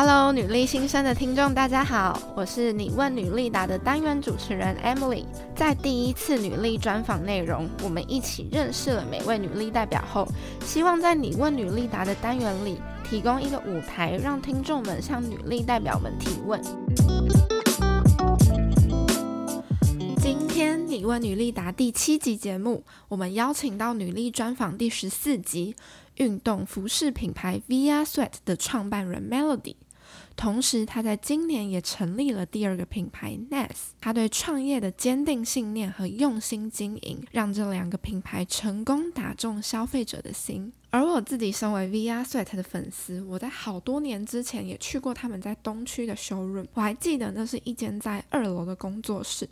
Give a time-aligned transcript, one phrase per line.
[0.00, 5.24] Hello，女力新生的听众，大家好，我是你问女力答的单元主持人 Emily。
[5.56, 10.28] 在第一次女力专访内容，我们一起认识了每位女力代表后，
[10.64, 16.62] 希望在你问女力答的单元里，提供一个舞台，让听众们向女力代表们提问。
[20.22, 25.74] 今天你问女力答第七集节目，我们邀请到女力专访第十四集。
[26.18, 29.76] 运动服饰品牌 Via Sweat 的创办人 Melody，
[30.38, 33.88] 同时他在今年也成立了第二个品牌 Nest。
[34.00, 40.72] 他对创业的坚定信念和用心经营，让这两个品牌成功打中消费者的心。
[40.90, 46.66] 而我自己身为 V R Suite 的粉丝，我在好多年之前也去过他们在东区的 showroom。
[46.72, 49.46] 我还记得那是一间在二楼的工作室，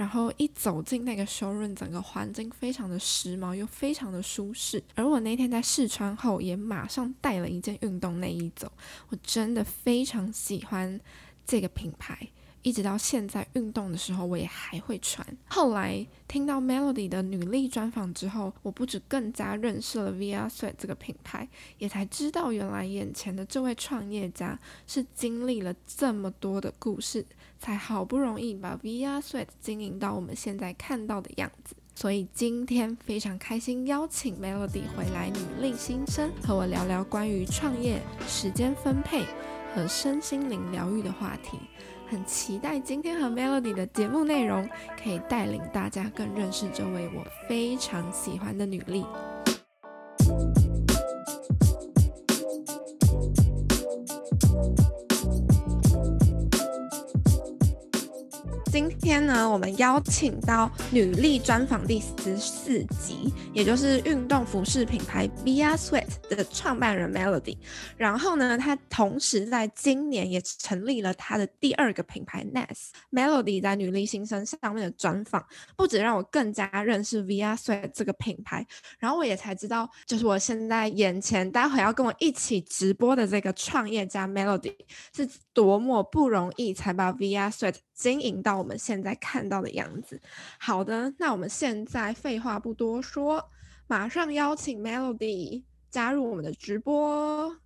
[0.00, 4.82] 然后一走进那个 showroom，整个环境非常的时髦又非常的舒适。
[4.94, 8.72] 而我那天在试穿后，也马上带了一件运动内衣走。
[9.10, 10.98] 我真的非常喜欢
[11.46, 12.26] 这个品牌。
[12.62, 15.26] 一直到现在，运动的时候我也还会穿。
[15.48, 27.24] 后来听到 Melody 的女力专访之后，我不止更加认识了 VR Sweat 这个品牌，也才知道原来眼前的这位创业家是经历了这么多的故事，
[27.58, 31.74] 才好不容易把 VR Sweat 经营到我们现在看到的样子。
[31.94, 39.24] 所以今天非常开心邀请 Melody 回来，女力新生和我聊聊关于创业、时间分配
[39.74, 41.58] 和身心灵疗愈的话题。
[42.10, 44.68] 很期待今天和 Melody 的节目内容，
[45.00, 49.06] 可以带领大家更认识这位我非常喜欢的女力。
[58.70, 67.58] 今天呢，我们邀请到女力专访第十四集，也就是运动服饰品牌 Via Sweat 的创办人 Melody。
[67.96, 72.90] 然后呢，她同时在今年也成立了她的第二个品牌 Nest。
[73.10, 75.44] Melody 在女力新生上面的专访，
[75.76, 78.64] 不止让我更加认识 Via Sweat 这个品牌，
[79.00, 84.76] 然后我也才知道，就是我现在眼前待会要跟我一起直播的这个创业家 Melody
[85.12, 90.20] 是多么不容易才把 Via Sweat 经营到我们现在看到的样子。
[90.60, 93.42] 好的，那我们现在废话不多说，
[93.88, 97.56] 马上邀请 Melody 加入我们的直播。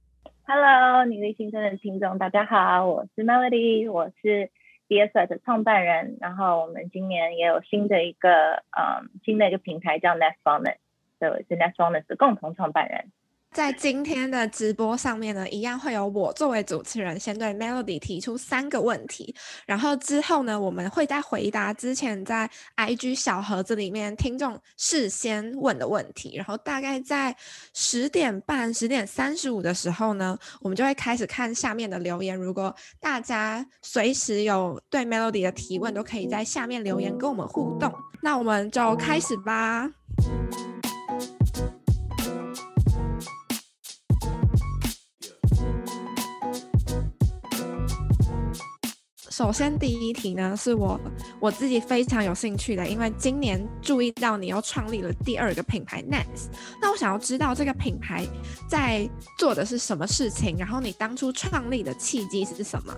[0.46, 4.50] Hello，女力新生的听众，大家好，我是 Melody，我是
[4.88, 6.16] Viya Sweat 的创办人。
[6.20, 10.76] 然后我们今年也有新的一个嗯新的一个平台叫 Nest Wellness，
[11.18, 13.10] 对，是 Nest Wellness 的共同创办人。
[13.54, 19.32] 在今天的直播上面呢，一样会有我作为主持人，先对 Melody 提出三个问题，
[19.64, 27.34] 然后之后呢，我们会再回答之前在 IG 小盒子里面听众事先问的问题，然后大概在
[27.72, 32.36] 十点半、十点三十五的时候呢，我们就会开始看下面的留言。
[32.36, 37.94] 如果大家随时有对 Melody 的提问，都可以在下面留言跟我们互动。
[38.20, 39.88] 那我们就开始吧。
[49.36, 50.96] 首先，第一题呢，是我
[51.40, 56.52] 我自己非常有兴趣的，因为今年注意到你又创立了第二个品牌 Nest。
[56.80, 58.24] 那我想要知道这个品牌
[58.68, 59.00] 在
[59.36, 62.94] 做的是什么事情，然后你当初创立的契机是什么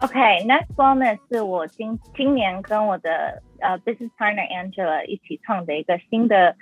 [0.00, 6.56] ？OK，Nest Wellness 是我今今年跟我的呃、business partner Angela 一起创的一个新的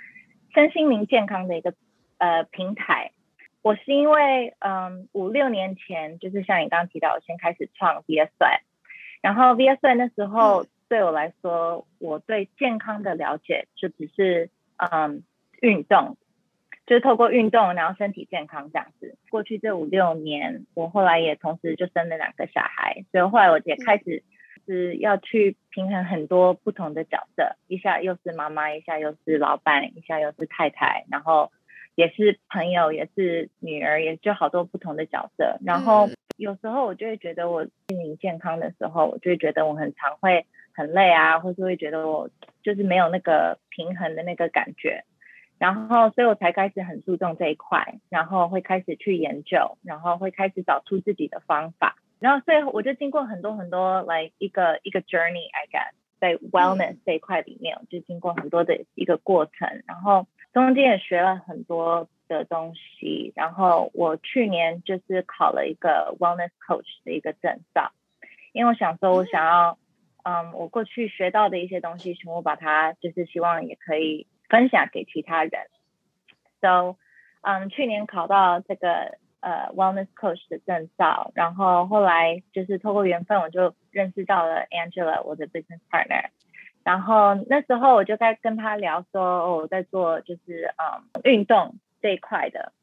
[0.53, 1.73] 身心灵健康的一个
[2.17, 3.11] 呃平台。
[3.61, 8.59] 我是因为嗯五六年前，就是像你刚刚提到，我先开始创 DSI。
[9.23, 15.23] 然后 Sweat 那时候对我来说，我对健康的了解就只是嗯
[15.61, 16.17] 运动，
[16.85, 19.17] 就是透过运动，然后身体健康这样子。
[19.29, 24.23] 过去这五六年，我后来也同时就生了两个小孩，所以后来我也开始
[24.65, 31.49] 是要去平衡很多不同的角色，一下又是妈妈，一下又是老板，一下又是太太，然后
[31.95, 36.09] 也是朋友，也是女儿，也就好多不同的角色，然后。
[36.35, 42.27] 有时候我就会觉得我心灵健康的时候，我就会觉得我很常会很累啊，或是会觉得我
[42.63, 45.03] 就是没有那个平衡的那个感觉，
[45.59, 62.07] 然后所以我才开始很注重这一块，然后会开始去研究，然后会开始找出自己的方法，然后所以我就经过很多很多来一个一个 journey，I guess，在 wellness 这一块里面，就经过很多的一个过程，然后中间也学了很多。
[62.29, 67.91] 的东西，然后我去年就是考了一个 wellness coach 的一个证照，
[68.53, 69.77] 因为我想说，我想要，
[70.23, 75.51] 嗯，我过去学到的一些东西，全部把它就是希望也可以分享给其他人。
[76.61, 76.95] So，
[77.41, 86.29] 嗯，去年考到这个呃 wellness coach 的证照，然后后来就是透过缘分，我就认识到了 Angela，我的 business partner。
[86.83, 92.73] 然后那时候我就在跟他聊说，哦，我在做就是嗯运动这一块的。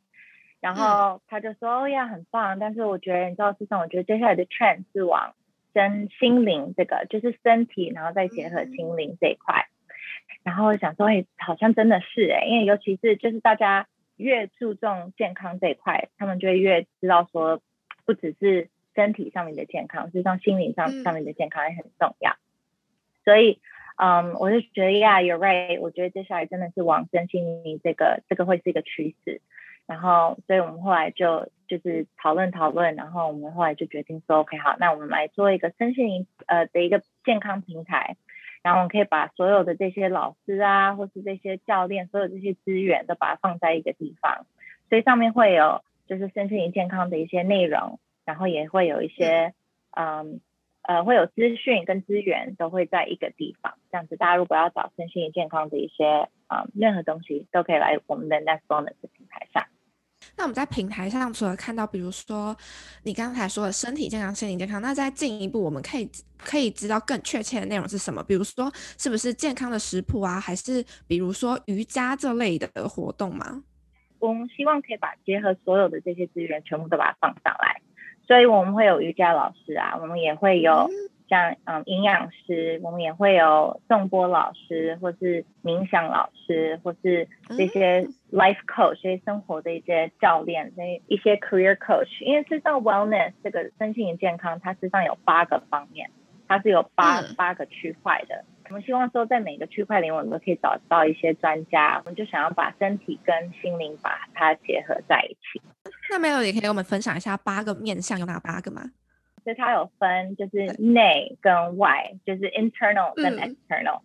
[0.61, 2.59] 然后他就说，哦呀，很棒。
[2.59, 5.35] 但是我觉得，你知道，事实上，我觉得接下来的 trend 是往
[5.73, 9.69] 身心灵这个，就是身体，然后再结合心灵这一块。
[10.43, 13.87] 然后我想说，哎，好像真的是哎，因为尤其是就是大家
[14.17, 17.63] 越注重健康这一块，他们就会越知道说，
[18.05, 22.37] 不只是身体上面的健康，实际上心灵上上面的健康也很重要。
[23.25, 23.61] 所以，
[24.03, 25.79] 嗯，我就觉得呀，You're right。
[25.79, 29.43] 我觉得接下来真的是往身心灵这个这个会是一个趋势。
[29.87, 38.17] 然后，所以我们后来就就是讨论讨论，然后我们后来就决定说，OK，好，那我们来做一个身心灵呃的一个健康平台，
[38.63, 44.47] 然后我们可以把所有的这些老师啊，或是这些教练，所有这些资源都把它放在一个地方，
[44.89, 49.53] 所以上面会有就是身心灵健康的一些内容，然后也会有一些
[49.91, 50.41] 嗯
[50.91, 59.65] 呃会有资讯跟资源都会在一个地方，这样子大家如果要找身心健康的一些嗯任何东西，都可以来我们的 Next 的平台上。
[60.37, 62.57] 那我们在平台上除了看到，比如说
[63.05, 68.21] 你刚才说的身体健康、心理健康，那再进一步，我们可以可以知道更确切的内容是什么？
[68.25, 73.63] 比如说是不是健康的食谱啊，还是比如说瑜伽这类的活动吗？
[74.19, 77.81] 我们希望可以把结合所有的这些资源全部都把它放上来，
[78.31, 80.89] 所以我们会有瑜伽老师啊，我们也会有。
[80.89, 92.25] 嗯像嗯营养师，我们也会有颂钵老师，或是冥想老师，或是这些 life coach，这些生活的一些教练，这一些 career coach。
[92.25, 96.11] 因为事实上 wellness 这个身心健康，它实际上有八个方面，
[96.49, 98.45] 它是有八八个区块的。
[98.71, 101.99] 我们希望说，在每个区块里，我们都可以找到一些专家。
[101.99, 105.61] 我们就想要把身体跟心灵把它结合在一起。
[106.09, 108.83] 那 Melody 也可以跟我们分享一下八个面向有哪八个吗？
[109.43, 114.03] 所以它有分，就是内跟外，就是 internal 跟 external。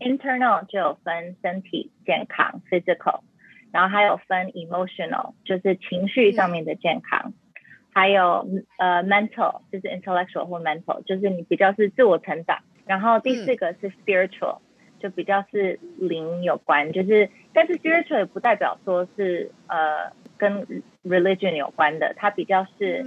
[0.00, 3.20] 嗯、internal 就有分身体健康 physical，
[3.70, 7.34] 然后还有分 emotional，就是情绪上面的健康，嗯、
[7.92, 8.44] 还有
[8.78, 12.58] 呃 mental，就是 intellectual 或 mental，就是你比较是自我成长。
[12.86, 23.02] 然后第四个是 spiritual，、嗯、就比较是灵有关，就是但是 spiritual 也不代表说是呃跟 religion 有关的，它比较是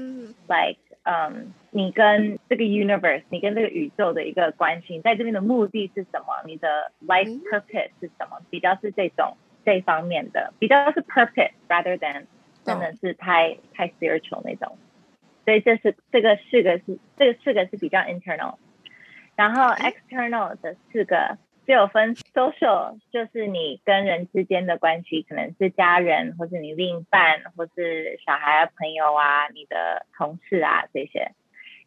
[0.47, 0.79] like。
[1.09, 6.43] 嗯，um, 你跟这个 universe，你跟这个宇宙的一个关系，在这边的目的是什么？
[6.45, 8.41] 你的 life purpose 是什么？
[8.49, 12.25] 比较是这种这方面的，比较是 purpose rather than
[12.65, 13.57] 真的是太、oh.
[13.73, 14.77] 太 spiritual 那种。
[15.45, 18.55] 所以这是这个四个是这个四个是比较 internal，
[19.37, 21.37] 然后 external 的四个。
[21.67, 31.33] 就有分 social，就是你跟人之间的关系，可能是家人，或是你另一半，或是小孩啊、朋友啊、你的同事啊这些。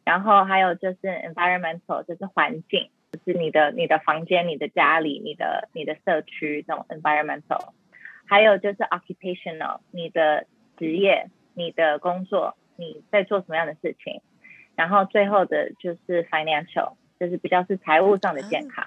[0.05, 7.71] 然后还有就是 environmental，就是环境，就是你的你的房间、你的家里、你的你的社区这种 environmental。
[8.27, 10.45] 还有就是 occupational，你的
[10.77, 14.21] 职业、你的工作，你在做什么样的事情。
[14.77, 18.85] 然后最后的就是 financial，就是比较是财务上的健康。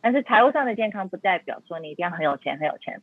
[0.00, 3.02] 但是财务上的健康不代表说你一定要很有钱很有钱，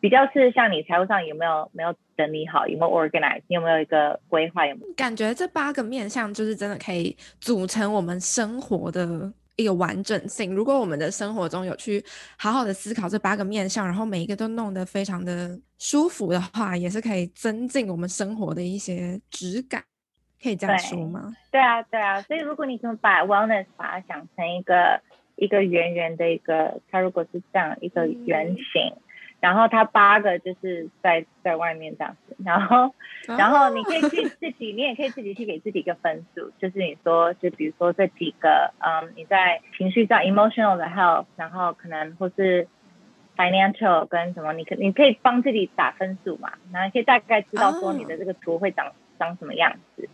[0.00, 4.66] 比较是像你财务上有没有没有整理好，有没有 organize，你有没有一个规划？
[4.66, 4.92] 有没有？
[4.94, 10.54] 感觉这八个面向就是真的可以组成我们生活的一个完整性。
[10.54, 12.04] 如果我们的生活中有去
[12.36, 19.82] 好好的思考这八个面向，然后每一个都弄得非常的舒服的话，也是可以增进我们生活的一些质感。
[20.44, 21.34] 可以这样说吗？
[21.50, 22.20] 对，对啊，对啊。
[22.20, 25.00] 所以如果你怎么把 wellness 把它想成一个。
[25.36, 29.02] 一个圆圆的一个，它如果是这样一个圆形，嗯、
[29.40, 32.94] 然后它八个就是在在外面这样子，然后
[33.26, 42.68] 然后你可以去自己，你也可以自己去给自己一个分数，就是你说，就比如说这几个，嗯，你在情绪上 emotional 的 health，然后可能或是
[43.36, 50.08] financial 跟什么，你可你可以帮自己打分数嘛，然后你可以大概知道说你的这个图会长、哦、长什么样子，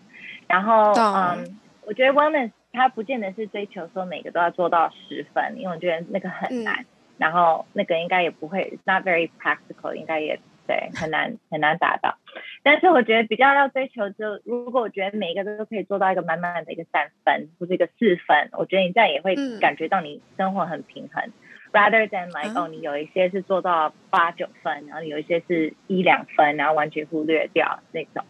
[0.50, 2.50] 然后嗯，我觉得 wellness。
[2.73, 6.87] 它不见得是追求说每个都要做到十分，因为我觉得那个很难，嗯、
[7.19, 10.38] 然后那个应该也不会，it's not very practical，应该也
[10.69, 12.16] 对，很难很难达到。
[12.62, 21.25] 但是我觉得比较要追求就，就如果我觉得每一个都可以做到一个满满的一个三分或者一个四分，我觉得你这样也会感觉到你生活很平衡。
[21.25, 21.33] 嗯、
[21.73, 28.25] Rather than like、嗯、哦，你有一些是做到八九分，然后有一些是一两分，然后完全忽略掉那种。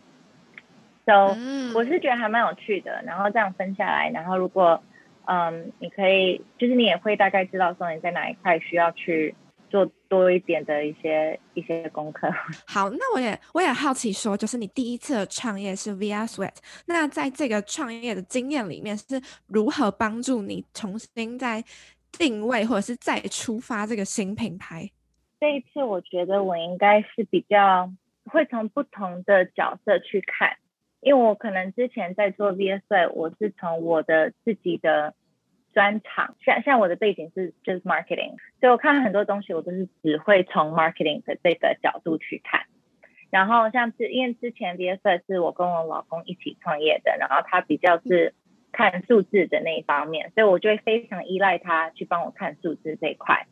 [1.10, 4.80] So, 嗯，我是觉得还蛮有趣的，然后这样分下来，然后如果，
[5.24, 9.34] 嗯，你可以，就是你也会大概知道说你在哪一块需要去
[9.68, 12.30] 做多一点的一些一些功课。
[12.68, 16.54] 好，那我也我也好奇说，就是你第一次的创业是 Via Sweat，
[16.86, 21.64] 那在这个创业的经验里面是如何帮助你重新再
[22.12, 24.88] 定位或者是再出发这个新品牌？
[25.40, 27.90] 这一次我觉得我应该是比较
[28.26, 30.56] 会从不同的角色去看，
[31.00, 35.14] 因为我可能之前在做 Sweat，我是从我的自己的。
[35.72, 42.62] 专长，像像我的背景是就是 marketing，所以我看很多东西，我都是只会从 marketing 的这个角度去看。
[43.30, 48.34] 然后像是因为之前 Sweat 是我跟我老公一起创业的，然后他比较是
[48.72, 53.46] 看数字的那一方面，所以我就会非常依赖他去帮我看数字这一块。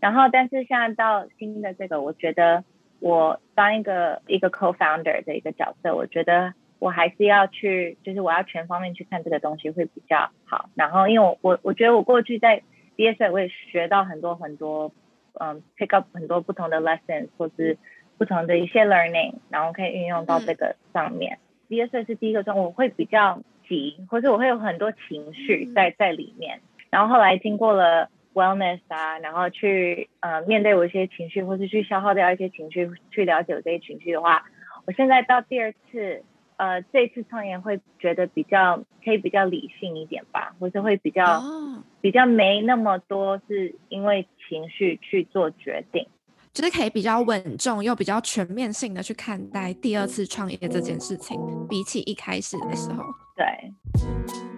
[0.00, 2.64] 然后但是现在到新的这个，我觉得
[2.98, 6.54] 我当一个一个 co-founder 的一个角色，我觉得。
[6.82, 10.68] 我还是要去，就是我要全方面去看这个东西会比较好。
[10.74, 12.60] 然后，因为我我我觉得我过去在
[12.96, 14.90] Via Sweat 我也学到很多很多，
[15.34, 17.78] 嗯，pick up 很多不同的 lessons 或是
[18.18, 21.38] 不同的一些 learning，然后可以运用到这个上面。
[21.68, 26.62] Via Sweat 是第一个中，我会比较急，或是我会有很多情绪在在里面。
[26.90, 34.46] 然后后来经过了 wellness 啊，然后去呃面对我一些情绪，或是去消耗掉一些情绪，去了解我这些情绪的话，
[34.84, 36.24] 我现在到第二次。
[36.62, 46.06] 呃，这次创业会觉得比较可以比较理性一点吧，或者会比较、哦、比较没那么多是因为情绪去做决定，
[46.52, 51.36] 就是可以比较稳重又比较全面性的去看待第二次创业这件事情，
[51.68, 53.02] 比起一开始的时候，
[53.34, 54.51] 对。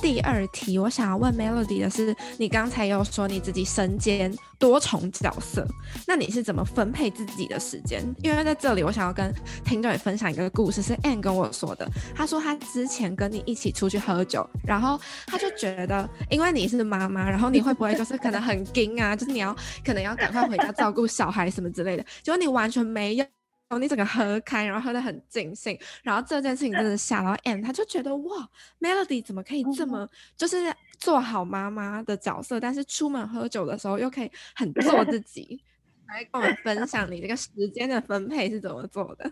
[0.00, 5.66] 第二题，我想要问 Melody 的是，你刚才有说你自己身兼多重角色，
[6.06, 8.02] 那你是怎么分配自己的时间？
[8.22, 9.32] 因为在这里，我想要跟
[9.64, 11.86] 听众也分享一个故事，是 Anne 跟我说的。
[12.14, 19.54] 他说他之前跟你一起出去喝酒，然后他就觉得，因为你是妈妈，然后你会不会就是可能很紧啊，就是你要
[19.84, 23.24] 可能要赶快回家照顾小孩什么之类的，结果你完全没有。
[23.70, 28.48] 哦，你整个喝开，然后喝得很尽兴，然后这件事情真的吓到 Anne，他就觉得哇
[28.80, 30.56] ，Melody 怎么可以这么就是
[30.98, 35.62] 做好妈妈的角色，但是出门喝酒的时候又可以很做自己，
[36.08, 39.30] 来跟我们分享你这个时间的分配是怎么做的？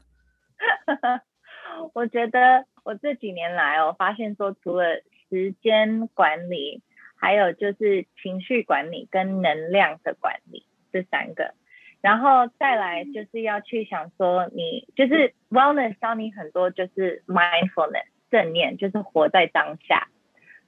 [1.93, 4.85] 我觉得我这几年来，我发现说除了
[5.29, 6.81] 时间管理，
[7.17, 11.55] 还有就是情绪管理跟能量的管理这三个。
[12.01, 20.09] 然后再来就是要去想说，你就是 wellness 教你很多，就是 mindfulness 正念，就是活在当下。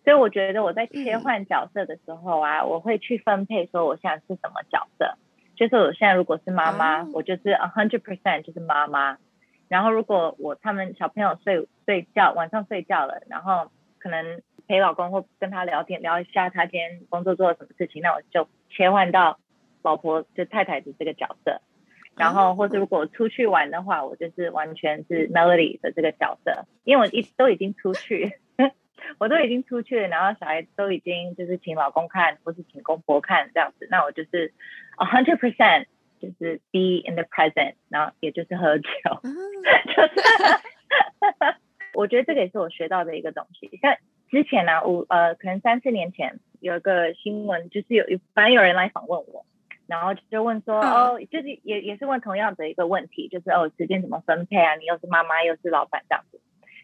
[0.03, 5.17] 所以我觉得我在切换角色的时候啊，我会去分配说我现在是什么角色。
[5.55, 9.19] 就是我现在如果是妈妈，我就是 a hundred percent 就是妈妈。
[9.69, 13.71] 然后如果我他们小朋友睡睡觉，晚上睡觉了，然后
[14.01, 19.39] 可能陪老公或跟他聊天，聊一下他今天工作做了什么事情，那我就切换到。
[19.83, 21.61] 老婆就太太的这个角色，
[22.17, 28.39] 然后或者如果出去玩的话，我就是完全是 Melody 的这个角色，因为我一都已经出去，
[29.19, 34.53] 我都已经出去了，然后小孩都已经就是请老公看或是请公婆看这样子，那我就是
[34.97, 35.87] a hundred percent
[36.21, 38.89] 就是 be in the present，然后也就是喝酒，
[39.23, 40.13] 就是
[41.95, 43.79] 我觉得这个也是我学到的一个东西。
[43.81, 43.97] 像
[44.31, 49.45] 之前呢、啊，我呃可能三四年前有一个新闻，就是有反正有人来访问我。
[49.91, 54.77] 然后就问说，哦，就是也也是问同样的一个问题，就是哦，时间怎么分配啊？
[54.77, 56.41] 你又是妈妈又是老板这样子。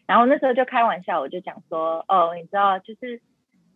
[0.07, 3.19] 然后那时候就开玩笑，我就讲说，哦，你知道，就是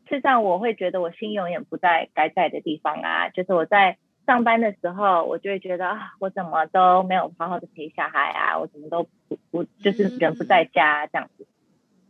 [0.09, 3.29] 事实上我会觉得我心永远不在该在的地方啊。
[3.29, 11.47] 就是我在上班的时候，我就会觉得啊，我怎么都没有好好的陪小孩啊，我怎么都不不就是人不在家这样子。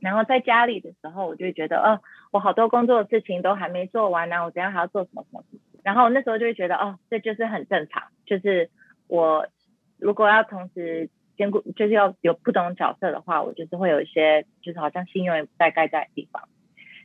[0.00, 2.00] 然后在家里的时候，我就会觉得，哦，
[2.30, 5.60] 我好多工作的事情都还没做完呢，啊，我等下还要做什么什么什么。
[5.82, 8.70] 然后那时候就会觉得，哦，这就是很正常，就是
[9.08, 9.46] 我
[9.98, 16.48] 如果要同时兼顾，就是要有不同角色的话，我就是会有一些，就是好像心永远不在该在的地方。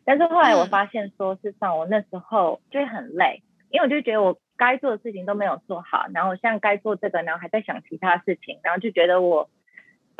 [0.03, 9.49] 但是后来我发现，说事实上我那时候就会很累，因为我就觉得我该做的事情都没有做好，然后像该做这个，然后还在想其他事情，然后就觉得我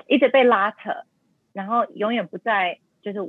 [0.08, 1.04] 一直被拉扯，
[1.54, 3.20] 然后永远不在就是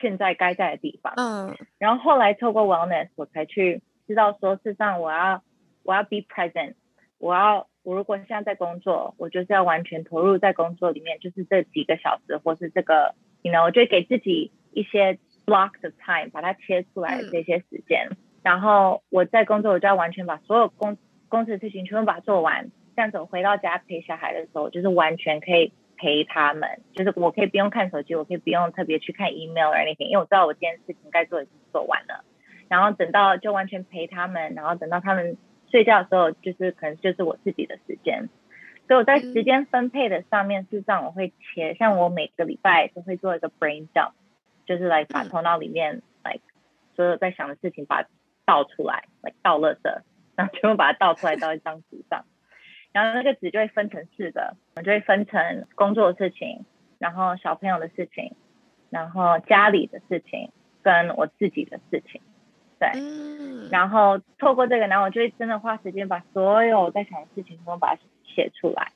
[0.00, 1.12] 现在该在的地方。
[1.16, 1.56] 嗯。
[1.78, 3.82] 然后后来透过 wellness，我才去。
[4.06, 5.42] 知道说，事实上我要
[5.82, 6.74] 我要 be present，
[7.18, 20.96] 我要我如果现在在工作，我就是要完全投入在工作里面，就是这几个小时，或是这个，you know，我就给自己一些 block of time，把它切出来这些时间，嗯、然后我在工作，我就要完全把所有工
[21.28, 32.24] 公司的事情全部把它做完，这样子我回到家陪小孩的时候，就是完全可以陪他们，就是我可以不用看手机，我可以不用特别去看 email or anything，因为我知道我今天事情该做已经做完了。
[32.68, 35.36] 然后等到就完全陪他们，然后等到他们
[35.70, 38.28] 睡觉的时候，就是可能就是我自己的时间。
[38.88, 44.12] 所以我在时间分配的上面，事实上我会切，像我每个礼拜都会做一个 brain dump，
[44.64, 46.38] 就是来把头脑里面来
[46.94, 48.08] 所有在想的事情把它
[48.44, 50.02] 倒出来，来倒垃圾，
[50.36, 52.24] 然后全部把它倒出来，到一张纸上。
[52.92, 56.64] 然后那个纸就会分成四个，我就会分成工作的事情，
[56.98, 58.36] 然后小朋友的事情，
[58.88, 62.20] 然后家里的事情，跟我自己的事情。
[62.78, 62.90] 对，
[63.70, 68.92] 然后透过这个，然后我就会真的花时间把所有我在想的事情都把它写出来，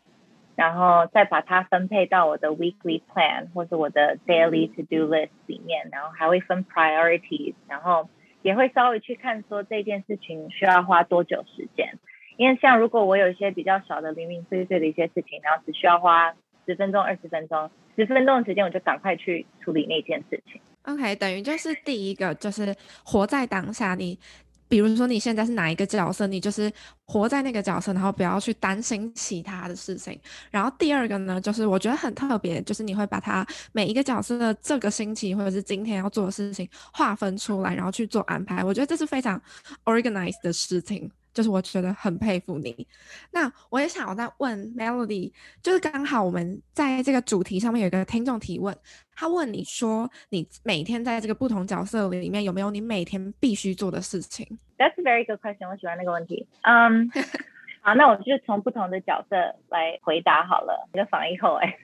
[0.54, 8.08] 然后再把它分配到我的 weekly plan 或者我的 daily to do list 里面，然后还会分 priorities，然后
[8.42, 11.94] 也会稍微去看说这件事情需要花多久时间。
[12.37, 16.34] 因为像如果我有一些比较小的零零碎碎的一些事情，然后只需要花
[16.66, 20.60] 十分钟、二十分钟，十分钟的时间我就赶快去处理那件事情。
[20.84, 23.94] OK，等于就是第一个就是活在当下。
[23.94, 24.18] 你
[24.66, 26.72] 比如说你现在是哪一个角色，你就是
[27.04, 30.18] 活在那个角色，然后不要去担心其他的事情。
[30.50, 38.62] 然后第二个呢，就是我觉得很特别，就是你会把它每一个角色的这个星期或者是今天要做的事情划分出来，然后去做安排。
[38.62, 39.40] 我觉得这是非常
[39.84, 41.10] organized 的事情。
[41.32, 42.87] 就是我觉得很佩服你。
[43.30, 45.32] 那我也想要再问 Melody，
[45.62, 48.76] 就是刚好我们在这个主题上面有一个听众提问，
[49.14, 54.46] 他问你说，你每天在这个不同角色里面有没有你每天必须做的事情
[54.76, 55.68] ？That's a very good question。
[55.68, 56.46] 我喜欢那个问题。
[56.62, 57.10] 嗯，
[57.80, 59.37] 好，那我就从不同的角色
[59.68, 60.88] 来回答好了。
[60.92, 61.76] 你的防疫后哎，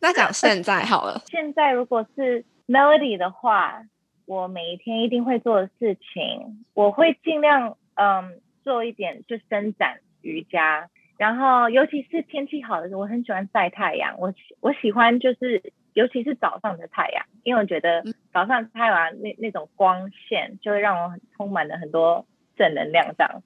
[0.00, 1.22] 那讲现在好了。
[1.28, 3.82] 现在如果是 Melody 的话，
[4.26, 8.40] 我每一天一定会做的事情，我会尽量嗯。
[8.62, 14.16] 做一点就伸展瑜伽，然后尤其是天气好的时候，我很喜欢晒太阳。
[14.18, 23.42] 我我喜欢就是尤其是早上的太阳，因为我觉得早上太阳那那种光线就会让我很充满了很多正能量这样。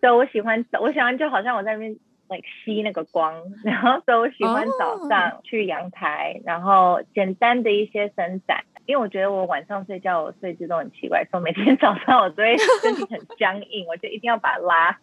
[0.00, 1.92] 所以我喜欢我喜欢就好像我在那边
[2.28, 8.64] like 吸那个光，然后所以我喜欢早上去阳台，然后简单的一些伸展。
[8.86, 14.98] 因为我觉得我晚上睡觉我睡姿都很奇怪，所以每天早上我都会身体很僵硬，我就一定要把它拉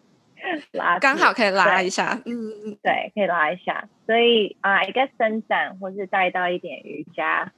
[0.72, 2.32] 拉，刚好可以拉一下，嗯
[2.64, 3.88] 嗯，对，可以拉一下。
[4.06, 7.52] 所以啊，uh, 一个伸展或是带到一点瑜伽，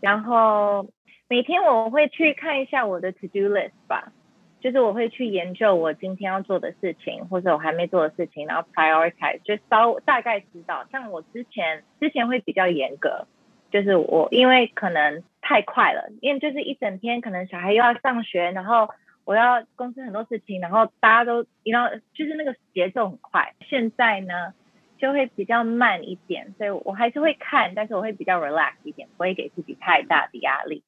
[0.00, 0.88] 然后
[1.28, 4.12] 每天我会去看一下我的 to do list 吧，
[4.60, 10.84] 就是我会去研究我今天要做的事情，或者我还没做的事情，然后 prioritize，就稍大概知道。
[10.90, 13.26] 像我之前之前会比较严格。
[13.70, 18.88] 就是我，因为可能太快了，因为就是一整天，可能小孩又要上学，然后
[19.24, 23.54] 我要公司很多事情，然后大家都，你知道，就是那个节奏很快。
[23.68, 24.52] 现在呢，
[24.98, 30.82] 就会比较慢一点，所以我还是会看，但是我会比较 relax 一点，不会给自己太大的压力。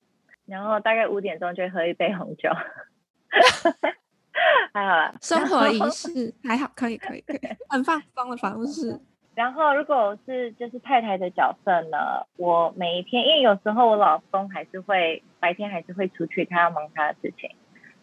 [0.44, 2.50] 然后大概五点钟就会喝一杯红酒，
[4.74, 9.00] 还好啦，生活仪式还好，可以可以可以，很放松的方式。
[9.34, 17.48] 然后，如果是就是太太的角色呢，我每一天，因为有时候我老公还是会白天还是会出去，他要忙他的事情，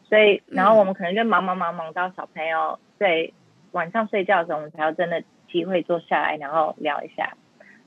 [0.03, 3.31] 所以然后我们可能就忙忙忙忙到小朋友在
[3.73, 7.37] 晚上睡觉的时候，我们才有真的机会坐下来，然后聊一下。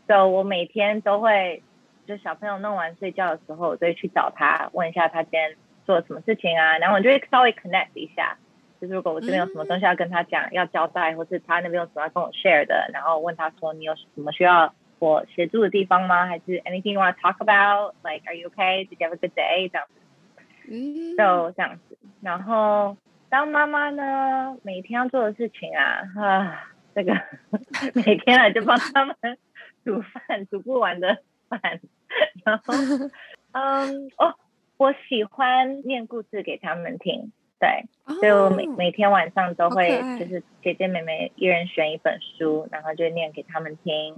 [0.07, 1.65] 所以我每天都会，
[2.07, 8.39] 就小朋友弄完睡觉的时候，我就会去找他，问一下他今天做什么事情啊，然后我就会稍微 connect 一下。
[8.83, 16.27] 就是如果我这边有什么东西要跟他讲，要交代，或是他那边有什么要跟我 share 的，然后问他说，你有什么需要我协助的地方吗？
[16.27, 17.95] 还是 anything you want to talk about?
[18.03, 18.89] Like, are you okay?
[18.89, 19.71] Did you have a good day?
[19.71, 20.01] 这样子，
[20.69, 21.97] 嗯，就这样子。
[22.21, 22.97] 然后
[23.31, 27.15] 当妈妈呢，每天要做的事情啊，啊，这个
[27.95, 29.17] 每天啊就帮他们
[29.85, 31.19] 煮饭，煮不完的
[31.49, 31.61] 饭。
[32.45, 32.75] 然后，
[33.53, 34.35] 嗯，哦，
[34.77, 37.31] 我喜欢念故事给他们听。
[37.63, 44.17] 对，所以我每每天晚上都会，就是姐姐妹妹一人选一本书，然后就念给他们听，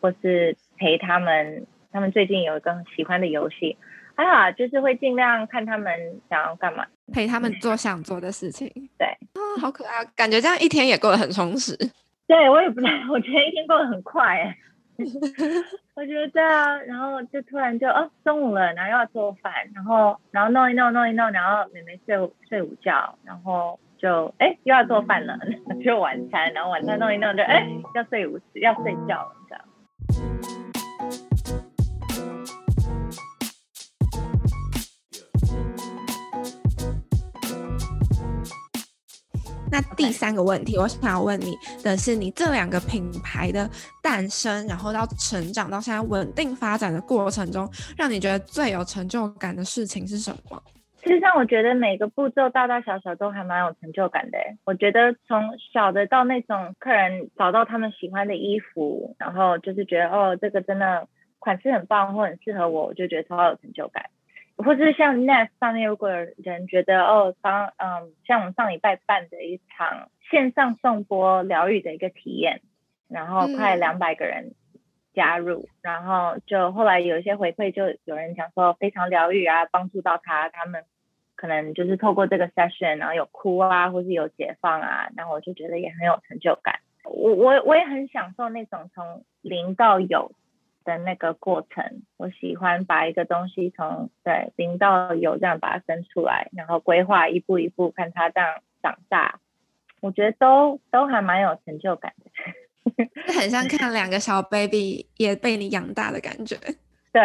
[0.00, 1.66] 或是陪他们。
[1.90, 3.76] 他们最近有一个喜欢的游戏，
[4.16, 8.68] 还好，就是会尽量看他们想要干嘛，陪他们做想做的事情。
[8.98, 11.76] 对，啊，好可爱，感觉这样一天也过得很充实。
[12.26, 14.56] 对，我也不知道，我觉得一天过得很快哎。
[15.94, 22.16] 我觉得对啊，然后就突然就哦中午了，然后又要做饭，然后然后弄一弄弄一弄，然后妹妹睡
[22.48, 25.38] 睡午觉，然后就哎又要做饭了，
[25.84, 29.64] 就晚餐，然后晚餐弄一弄就哎要睡午要睡觉了这样。
[39.74, 43.68] 那第三个问题，我想要问你的是，你这两个品牌的
[44.00, 50.62] 诞生，然后到成长到现在稳定发展的过程中，让你觉得最有成就感的事情是什么？
[51.02, 54.38] 其实上，我觉得每个步骤大大小小都还蛮有成就感的。
[54.64, 61.08] 我觉得从小的到那种客人找到他们喜欢的衣服，然后就是觉得哦，这个真的
[61.40, 64.04] 款式很棒，或很适合我，我就觉得超有成就感。
[64.56, 72.60] 或者是像 Nest 上面，如果有人觉得哦，当嗯，像我们上礼拜办的一场线上颂钵疗愈的一个体验，
[73.08, 74.54] 然后快两百个人
[75.14, 80.84] 加入，嗯、然后就后来有一些回馈，就有人讲说非常疗愈啊，帮助到他，他们。
[81.36, 86.78] 可能就是透过这个 session，然后有哭啊，或是有解放啊，然后我就觉得也很有成就感。
[87.02, 90.30] 我我我也很享受那种从零到有
[90.84, 92.02] 的那个过程。
[92.16, 99.40] 我喜欢把一个东西从对零到有这样把它生出来，然后规划一步一步看它这样长大。
[100.00, 106.58] 我觉得都都还蛮有成就感的，很像看两个小 baby 也被你养大的感觉。
[107.10, 107.22] 对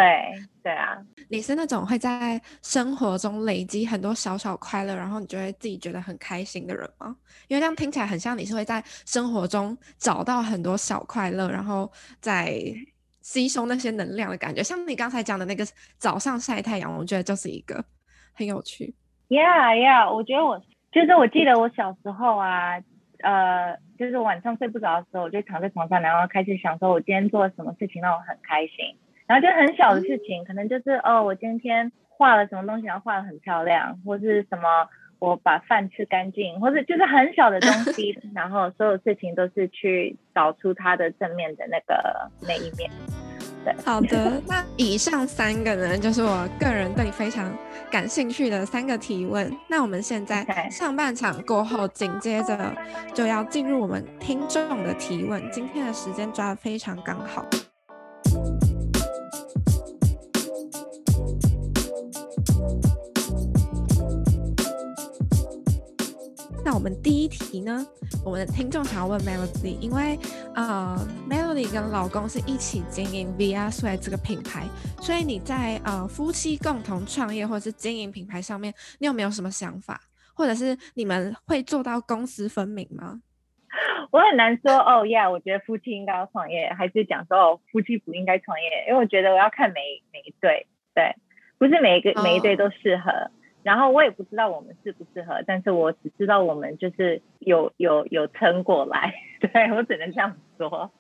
[0.61, 0.95] 对啊，
[1.29, 7.15] 你是那种会在生活中累积很多小小快乐，然后你就会自己觉得很开心的人吗？
[7.47, 11.91] 因为这样听起来很像你是会在生活中找到很多小快乐，然后
[12.21, 12.63] 在
[13.21, 14.63] 吸收那些能量的感觉。
[14.63, 15.65] 像你刚才讲的那个
[15.97, 17.83] 早上晒太阳，我觉得就是一个
[18.33, 18.93] 很有趣。
[19.27, 20.59] Yeah, yeah，我觉得我
[20.91, 22.81] 就是我记得我小时候啊，
[23.21, 28.97] 呃，就是晚上睡不着的时候，我就躺在床上，然后开始想说，我今天做了什么事情让我很开心。
[29.27, 34.87] 然后就很小的事情，可能就是哦，我今天画了什么东西，然后画的很漂亮，或是什么
[35.19, 42.89] 我把饭吃干净，或者就是很小的东 西，然后所有事情都是去找出它的正面的那个那一面。
[43.65, 47.53] 对，好的， 那以上三个呢，就是我个人对你非常
[47.91, 49.51] 感兴趣的三个提问。
[49.67, 52.73] 那我们现在上半场过后，紧接着
[53.13, 55.43] 就要进入我们听众的提问。
[55.51, 57.45] 今天的时间抓得非常刚好。
[66.71, 67.83] 那我们第一题呢，
[68.23, 70.15] 我们的听众想要问 Melody，因为
[70.53, 70.95] 呃
[71.27, 74.67] ，Melody 跟老公是一起经营 Via Sweat 这个品牌，
[75.01, 79.99] 所以你在呃夫妻共同创业或者是经营品牌上面，你有没有什么想法，
[80.35, 83.19] 或者是你们会做到公私分明吗？
[84.11, 84.71] 我很难说。
[84.73, 91.15] 哦，Yeah，我觉得夫妻应该要创业，还是讲说哦，夫妻不应该创业，因为我觉得我要看每每一对，对，
[91.57, 93.31] 不是每一个每一对都适合。
[93.59, 93.67] Oh.
[93.67, 100.91] 然后我也不知道我们适不适合，但是我只知道我们就是有有有撑过来， 对，我只能这样说。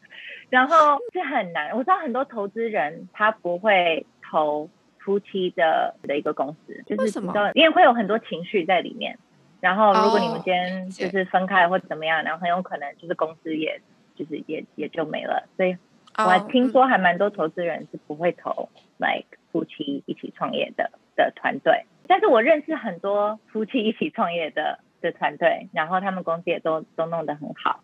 [0.49, 7.51] 然后是很难，我知道很多投资人他不会投夫妻的的一个公司，就是为什么？
[7.53, 9.17] 因为会有很多情绪在里面。
[9.61, 13.81] 然后如果你们今天就是分开或者怎么样，然后很有可能就是公司也
[14.15, 15.47] 就是也也就没了。
[15.55, 15.77] 所以
[16.17, 21.85] 我还听说还蛮多投资人是不会投 like 夫妻一起创业的的团队。
[22.09, 27.83] 但是我认识很多夫妻一起创业的的团队，然后他们公司也都都弄得很好。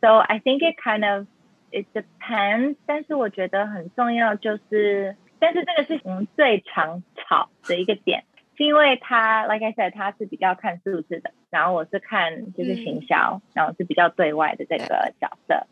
[0.00, 1.26] So I think it kind of
[1.72, 2.76] it depends。
[2.86, 8.22] 但是我觉得很重要就是，但是这个是我们最常吵的一个点，
[8.56, 15.66] 是因为他 like I said 他是比较看数字的，然后我是看就是行销，然后是比较对外的这个角色。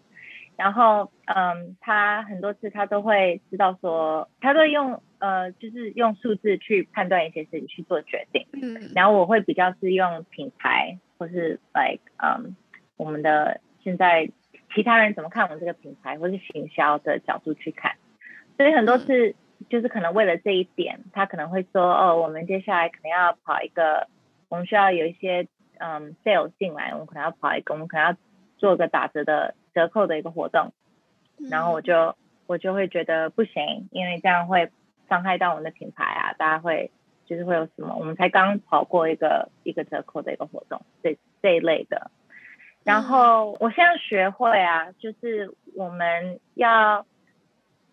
[0.63, 8.47] 然后，嗯，他很多次他都会知道说，他都用呃，就是用数字去判断一些事情去做决定。
[8.53, 8.93] 嗯。
[8.95, 12.55] 然后我会比较是用品牌或是 like，嗯，
[12.97, 14.31] 我们的现在
[14.73, 17.97] 其他人怎么看我们这个品牌或是行销的角度去看。
[18.57, 19.35] 所以很多次
[19.69, 24.07] 就是可能为了这一点，他可能会说，哦，我们接下来可能要跑一个，
[24.49, 25.49] 我们需要有一些
[25.79, 28.17] 嗯 sales 进来，我们可能要跑一个，我们可能要
[28.59, 29.57] 做个打折的。
[29.75, 30.73] 折扣的一个活动，
[31.51, 32.15] 然后我就
[32.47, 34.71] 我就会觉得不行，因为这样会
[35.09, 36.91] 伤害到我们的品牌啊，大家会
[37.27, 37.97] 就是会有什么？
[37.99, 42.11] 我们才刚跑过一个一个折扣的一个活动，这这一类的。
[42.85, 47.07] 然后我现在学会啊，就是我们要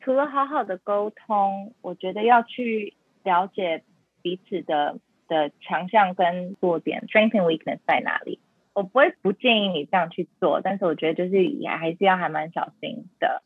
[0.02, 3.84] 除了好好的沟通，我觉得要去了解
[4.22, 8.40] 彼此的的强项跟弱点，strength and weakness 在哪里。
[8.80, 13.44] 我不会不建议你这样去做，但是我觉得就是也还是要还蛮小心的。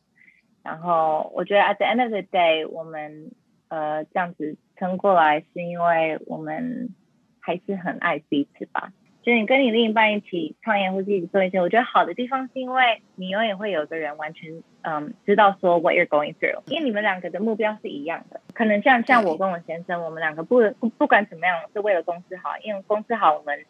[0.62, 3.32] 然后我觉得 at the end of the day，我们
[3.66, 6.94] 呃这样子撑过来，是因为我们
[7.40, 8.92] 还是很爱彼此吧。
[9.24, 18.40] 就你跟你另一半一起创业或者一起做一些，我觉得好的地方是因为你永远会有个人完全嗯知道说 what you're going through，因为你们两个的目标是一样的。
[18.52, 23.64] 可能像像我跟我先生，我们两个不不不管怎么样是为了公司好，因为公司好我们。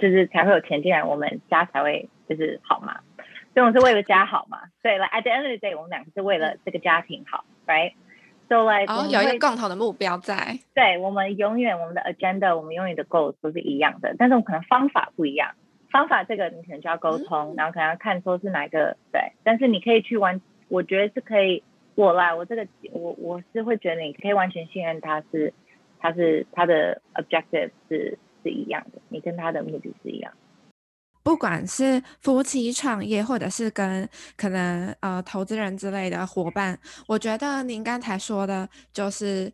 [0.00, 3.00] 就是才会有钱进来，我们家才会就是好嘛。
[3.52, 4.58] 所以我们是为了家好嘛。
[4.82, 10.58] 对，like at the end of the day，我们两个是为了这个家庭好，right？So like，哦，有一个共同的目标在。
[10.74, 15.52] 对，我们永远我们的 agenda，我们永远的 goals 都是一样的，但是我们可能方法不一样。
[15.90, 21.62] 方法这个你可能就要沟通，嗯、然后可能要看说是哪个对，但是你可以去完，我觉得是可以。
[21.96, 25.52] 我来，我这个我我是会觉得你可以完全信任他是，
[25.98, 30.32] 他是他的 objective 是是一样的，你跟他的目的是一样。
[31.22, 39.52] 不管是夫妻创业，或者是跟可能呃投资人之类的伙伴，我觉得您刚才说的就是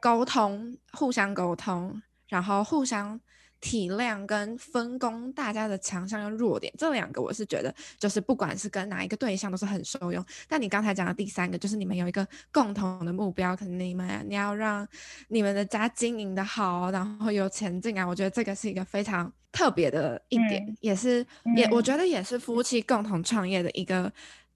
[0.00, 3.20] 沟通，互相沟通，然后互相。
[3.60, 10.24] 体谅跟分工，大家的强项跟弱点，这两个我是觉得，就是不管是跟哪一个对象都是很受用。
[10.48, 14.86] 但你刚才讲的第三个，就是你们有一个共同的目标，可能你们你要让
[15.28, 18.06] 你们的家经营的好，然后有前进啊。
[18.06, 24.10] 我觉得这个是一个非常特别的一点，嗯、也是也我觉得也是夫妻共同创业的一个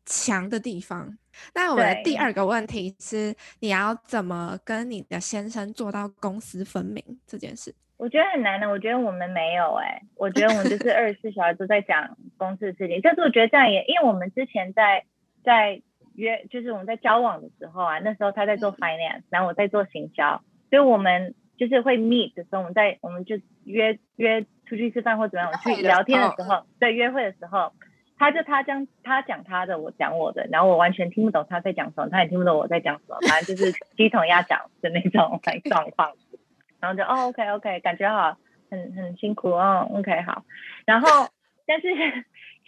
[0.06, 1.16] 强的地方。
[1.52, 7.74] 那我的第二个问题是，你要怎么跟你的先生做到公私分明这件事？
[8.04, 13.00] 我觉得很难的，我觉得我们没有哎、欸，我觉得我们就是二十四小时都在讲公司的事情。
[13.02, 15.04] 但是我觉得这样也，因为我们之前在
[15.42, 15.80] 在
[16.14, 27.72] 约，就是我们在交往的时候啊，那时候他在做 finance，然后我在做行销，所以我们就是会 meet 的时候，我们在我们就约约出去吃饭或怎么样，我去聊天的时候，对，约会的时候，
[28.18, 35.40] 他就他将他讲他的，我讲我的，然后我完全听不懂他在讲什么，他也听不懂我在讲什么，反正就是鸡同鸭讲的那种
[35.70, 36.12] 状况。
[36.84, 38.36] 然后就哦，OK OK，感觉好，
[38.70, 40.44] 很很辛苦哦，OK 好。
[40.84, 41.28] 然后，
[41.66, 41.88] 但是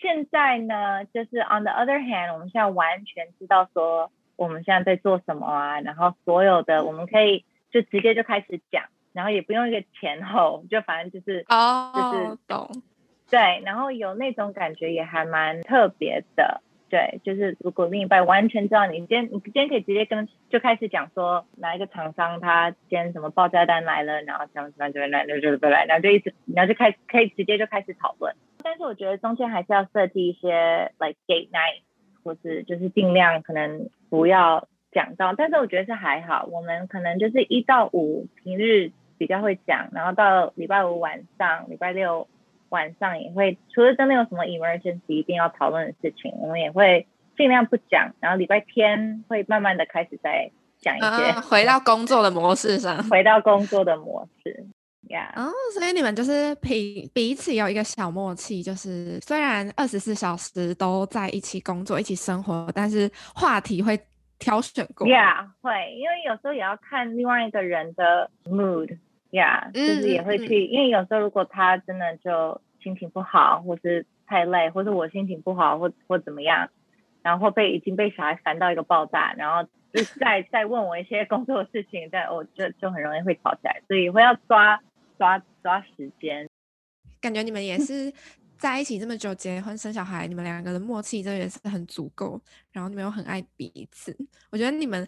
[0.01, 12.83] 现在呢，就是 on the other hand，我们现在完全知道说我们现在在做什么啊，然后所有的我们可以就直接就开始讲，然后也不用一个前后，就反正就是哦，就是懂，
[13.29, 16.63] 对，然后有那种感觉也还蛮特别的。
[16.89, 28.37] 对，就是如果另一半完全知道你今天，你今天可以直接跟就开始讲说哪一个厂商他今天什么报价单来了，然后这样子，就来就就来，然后就一直，然后就开可以直接就开始讨论。
[28.63, 31.83] 但是我觉得中间还是要设计一些 like date night，
[32.23, 35.35] 或是就是尽量可能不要讲到。
[35.35, 42.29] 但是我觉得是还好，我们可能就是一到五平日比较会讲，然后到礼拜五晚上、礼拜六。
[42.71, 48.15] 晚上也会，除了真的有什么 emergency 一定要讨论的事情，我们也会尽量不讲。
[48.21, 50.51] 然后礼拜天会慢慢的开始再
[50.81, 54.67] 讲一些，啊，回到工作的模式上， 回到工作的模式，
[55.09, 55.33] 呀。
[55.37, 63.99] 哦，所以你们就是彼彼此有一个小默契，就是虽然二十四小时都在一起工作、一起生活，但是话题会
[64.39, 65.07] 挑选过。
[65.09, 68.99] 呀，会，因为有时候也要看另外一个人的 mood。
[69.37, 76.69] 呀，yeah, 就是也会去，嗯嗯、因为有时候如果他真的就心情不好，或是太累，或是我心情不好，或或怎么样，
[77.23, 84.81] 然后被已经被小孩烦到一个爆炸，然后就再再问我一些工作的事情，但我就就很容易会吵起来，所以会要抓
[85.19, 86.49] 抓抓时间。
[87.21, 88.13] 感觉你们也是
[88.57, 92.41] 在一起这么久，结婚生小孩，你们两个的默契真的也是很足够，
[92.73, 94.17] 然后你们又很爱彼此。
[94.51, 95.07] 我觉得你们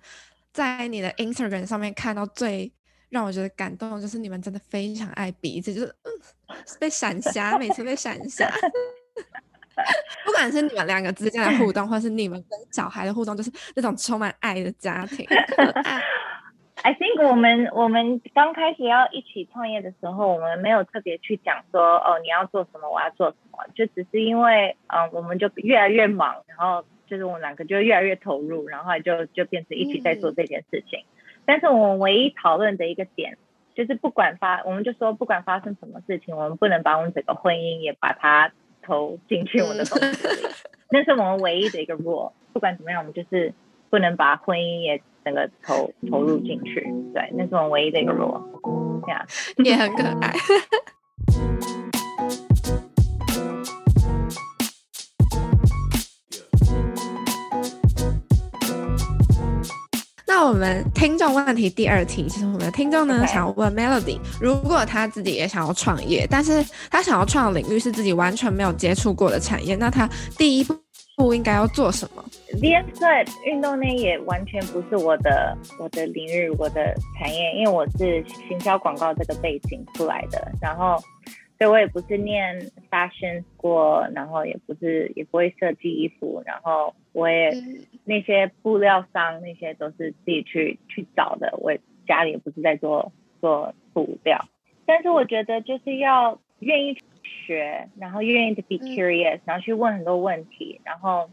[0.52, 2.72] 在你的 Instagram 上面看到最。
[3.10, 6.12] 让我觉得感动，就是你们真的非常爱彼此，就是嗯，
[6.78, 8.50] 被闪瞎，每次被闪瞎。
[10.24, 15.24] 不管是你们两个之间的互动，或是你们跟小孩的互动，就是那种充满爱的家庭。
[16.82, 31.00] I think 我们我们刚开始要一起创业的时候，我们没有特别去讲说哦，你要做什么，我要做什么，就只是因为嗯、呃，我们就越来越忙，然后就是我们两个就越来越投入，然后就就变成一起在做这件事情。
[31.00, 31.17] 嗯
[31.48, 33.38] 但是我们唯一讨论的一个点，
[33.74, 40.46] 就是不管发，我们就说不管发生什么事情，我们不能把我们整个婚姻也把它投进去我们的公司里。
[40.90, 42.32] 那是我们唯一的一个 rule。
[42.52, 43.54] 不管怎么样，我们就是
[43.88, 46.82] 不能把婚姻也整个投投入进去。
[47.14, 48.42] 对，那是我们唯一的一个 rule。
[49.06, 49.24] 这样
[49.64, 50.34] 也很可爱。
[60.48, 70.08] 我们听众问题第二题，就是我们的听众呢.想要问 Melody，如果他自己也想要创业，但是他想要创的领域是自己完全没有接触过的产业，那他
[70.38, 70.66] 第一
[71.16, 72.24] 步应该要做什么
[72.62, 80.98] ？VS Sweat 运动呢也完全不是我的我的领域，我的产业，因为我是行销广告这个背景出来的，然后。
[81.58, 87.52] 所以我也不是念 fashion school，然后也不是也不会设计衣服，然后我也
[88.04, 94.48] 那些布料商那些都是自己去去找的，我也家里也不是在做做布料，
[94.86, 101.28] 但是我觉得就是要愿意学，然后愿意 to be curious，、嗯、然后去问很多问题，然后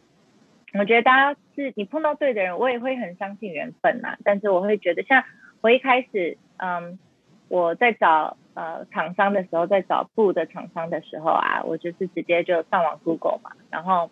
[0.73, 4.17] 我觉得大家是你碰到对的人，我也会很相信缘分嘛。
[4.23, 5.23] 但是我会觉得，像
[5.61, 6.99] 我一开始，嗯，
[7.47, 14.09] 我在找呃厂商的时候，在找布的厂商的时候啊，我就是直接就上网 Google 嘛，然后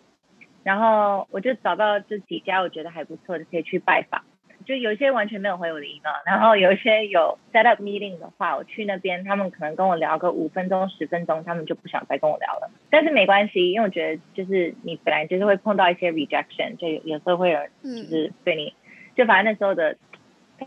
[0.62, 4.22] 然后我就找到这几家我觉得还不错的，可以去拜访。
[4.64, 12.70] 就有些完全没有回我的 email，然后有一些有 set up meeting 的话，我去那边，他们可能跟我聊个五分钟、十分钟，他们就不想再跟我聊了。
[12.88, 18.72] 但是没关系，因为我觉得就是你本来就是会碰到一些 rejection，就有时候会有人就是对你，
[19.14, 19.98] 就反正那时候的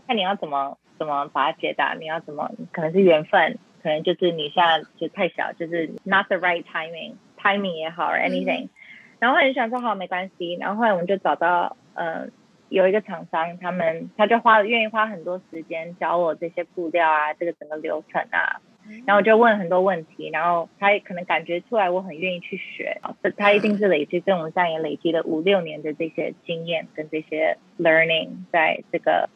[0.06, 8.70] 看你要怎么怎么把它解答，你要怎么可能是缘分，可能就是你现在就太小，就是 not the right timing，timing 也好，or anything，嗯。
[9.18, 12.30] 然后后来就想说好没关系，然后后来我们就找到嗯。
[12.70, 18.60] 有一个厂商，他们他就花愿意花很多时间教我这些布料啊，这个整个流程啊，
[19.06, 23.00] 然后我就问很多问题，然后他也可能感觉出来我很愿意去学，
[23.38, 29.30] 他一定是累积跟我们这样也累积了五六年的这些经验跟这些 learning，在这个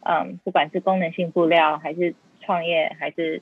[0.00, 3.40] 嗯，不管是功能性布料还是创业还是。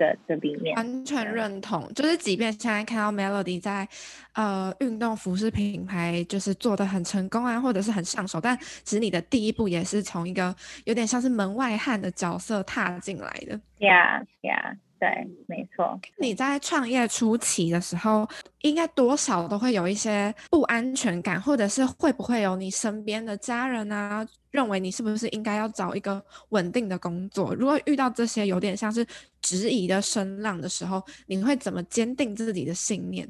[0.00, 3.86] 的这里面完全认同，就是即便现在看到 Melody 在
[4.32, 13.60] 呃运动服饰品牌就是做的很成功啊，或者是很上手，但其实你的第一步也是从一个有点像是门外汉的角色踏进来的。
[13.78, 14.76] Yeah, yeah.
[15.00, 15.98] 对，没错。
[16.18, 18.28] 你在创业初期的时候，
[18.60, 27.54] 应该多少都会有一些不安全感，或者是会不会有你身边的家人啊，认为你是不是应该要找一个稳定的工作？
[27.54, 29.02] 如果遇到这些有点像是
[29.40, 33.26] 质疑的声浪的时候，你会怎么坚定自己的信念？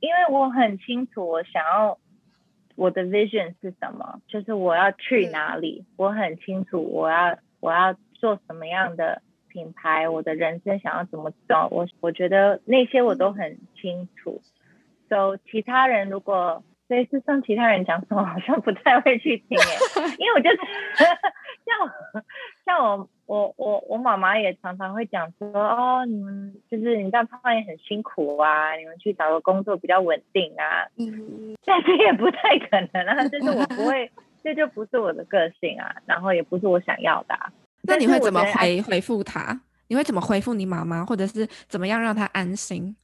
[0.00, 1.96] 因为我很清楚我想要
[2.74, 9.22] 我的 vision 是什么，就是我要去哪里，嗯、我很清楚我要我要做什么样的。
[9.54, 14.42] 品牌，我的人生想要怎么走，我我觉得那些我都很清楚。
[15.08, 19.64] So 其他人如果，所以是像其他人讲什么，好像不太会去听耶，
[20.18, 20.56] 因为我觉得
[21.64, 21.92] 像
[22.66, 30.88] 像我我我我妈妈也常常会讲说，哦，你们就是你这样创业很辛苦啊，你们去找个工作比较稳定啊。
[30.98, 34.10] 嗯，但是也不太可能啊，就是我不会，
[34.42, 37.52] 这就不是我的个性啊，然后也不是我想要的啊。
[37.86, 39.60] 那你会怎么回回复他？
[39.88, 42.96] 你会怎么回复你妈妈，或者是怎么样让她安心？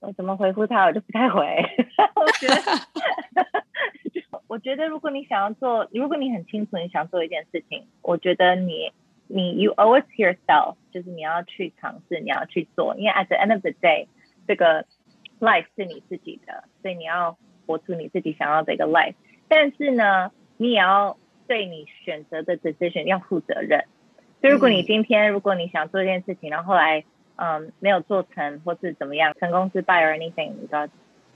[0.00, 1.40] 我怎么回复她，我就不太回。
[2.14, 3.62] 我觉得，
[4.46, 8.92] 我觉得如果你想要做，如果你很清楚你想做一件事情，我觉得你
[9.26, 9.82] 你 you to
[10.16, 14.06] yourself，就是你要去尝试，你要去做，因为 at the end of the day，
[14.46, 14.84] 这个
[15.40, 19.14] life 是你自己的，所以你要活出你自己想要的一个 life。
[19.48, 21.16] 但是呢，你也要
[21.48, 23.86] 对你选择的 decision 要负责任。
[24.46, 27.04] 就如果你今天，如果你想做一件事情，然后后来，
[27.34, 30.86] 嗯，没有做成，或是怎么样，成功失败 or anything，你都要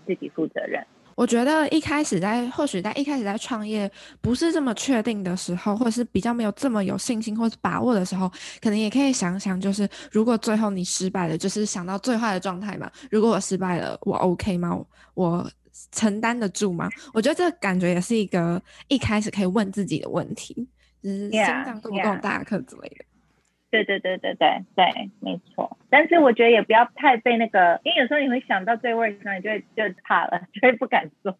[0.07, 0.87] 自己负责任。
[1.16, 8.31] 我觉得一开始在，或许在一开始在创业不是这么确定的时候，或者是比较没有这么有信心或是把握的时候，
[8.62, 12.88] 可能也可以想想，就是如果最后你失败了，就是想到最坏的状态嘛。
[13.11, 14.79] 如果我失败了，我 OK 吗？
[15.14, 15.51] 我
[15.90, 16.88] 承担得住吗？
[17.12, 20.68] 我觉得这感觉也是一个一开始可以问自己的问题。
[21.03, 23.05] 就是心脏动不动大颗之类的。
[23.71, 25.79] 对对对对对对，没错。
[25.89, 31.33] 但是我觉得也不要太被那个，因为有时候你会想到最 worst 你就会就怕了，就会不敢做。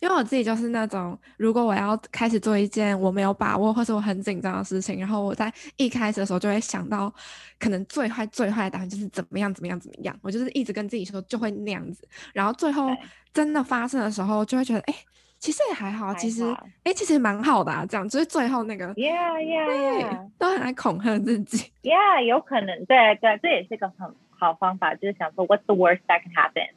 [0.00, 7.12] 因为我自己就是那种，如果我要开始做一件我没有把握或是我很紧张的事情，然后我在一开始的时候就会想到，
[7.60, 12.88] 可能最坏最坏的答案就是怎么样怎么样怎么样，我就是一直跟自己说就会那样子，然后最后
[13.32, 14.94] 真的发生的时候就会觉得，哎。
[15.38, 16.42] 其实也还好，其实
[16.82, 17.86] 哎，其实蛮好的啊。
[17.88, 21.70] 这样就是最后那个，Yeah Yeah Yeah，都很爱恐吓自己。
[21.82, 26.70] Yeah，有可能，对对，这也是个很好方法，就是想说 What's the worst that can happen？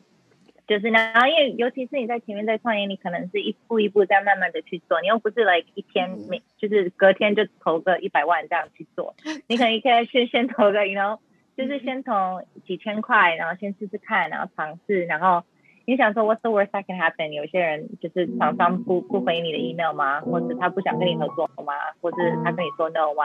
[0.67, 9.15] 就是呢，然后因为尤其是你在前面在创业，你可能是一步一步在慢慢的去做，你又不是 like 一天每、嗯、就是隔天就投个一百万这样去做，
[9.50, 11.17] 你可能一开始先投个，you know，
[11.58, 15.43] 就是先从几千块，然后先试试看，然后尝试，然后。
[15.86, 17.30] 你想说 What's the worst that can happen？
[17.30, 20.22] 有些人就是厂商不不回你的 email 吗？
[20.22, 21.74] 或者他不想跟你合作吗？
[22.01, 23.24] 或者他跟你说 no 吗？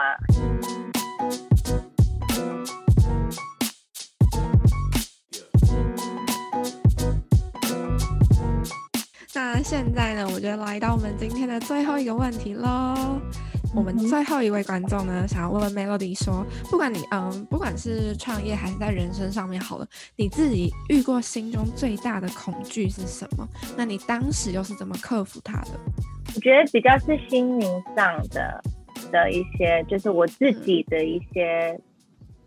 [9.35, 10.27] 那现在呢？
[10.33, 13.21] 我觉得来到我们今天的最后一个问题喽。
[13.77, 23.47] 我们最后一位观众呢，想要问问 Melody 说，不管你嗯，不管是创业还是在人生上面好了，你自己遇过心中最大的恐惧是什么？
[23.77, 25.79] 那你当时又是怎么克服它的？
[26.35, 28.59] 我觉得比较是心灵上的
[29.11, 31.79] 的一些，就是我自己的一些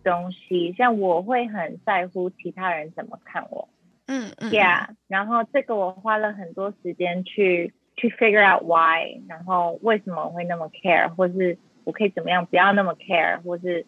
[0.03, 3.69] 东西，嗯、像我会很在乎其他人怎么看我。
[4.07, 13.85] 嗯嗯，Yeah，然后这个我花了很多时间去去 figure out why，然后为什么我会那么 care，或是我可以怎么样不要那么 care，或是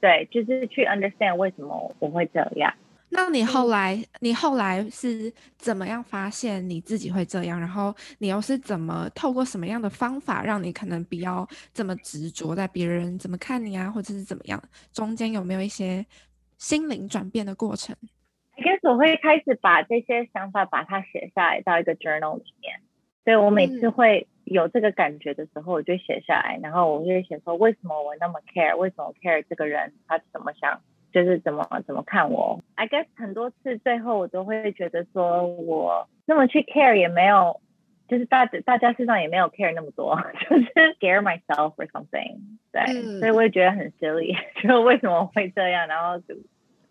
[0.00, 2.74] 对，就是去 understand 为什么我会这样。
[3.14, 7.60] 那你后来，嗯、你后来是怎么样发现你自己会这样？
[7.60, 14.60] 然后你又是怎么透过什么样的方法，让你可能不要这么执着在别人怎么看你啊，或者是怎么样？
[14.92, 16.04] 中间有没有一些
[16.58, 17.94] 心灵转变的过程
[18.56, 22.80] ？I guess 我会开始把这些想法把它写下来到一个 journal 里面。
[23.24, 30.80] 所以我每次会有这个感觉的时候，我就写下来，嗯、然后我就会写说为什么我那么 care，为什么 care 这个人他怎么想。
[31.12, 37.60] 就是怎么怎么看我，I guess 很多次最后我都会觉得说我那么去 care 也没有，
[38.08, 40.16] 就是大大家身上也没有 care 那么多，
[40.48, 40.64] 就是
[40.98, 42.38] scare myself or something，
[42.72, 44.34] 对，嗯、所以我也觉得很 silly，
[44.66, 46.34] 就为什么会这样，然后就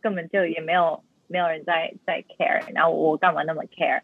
[0.01, 4.01] 根本就也没有没有人在在 care，然后我干嘛那么 care，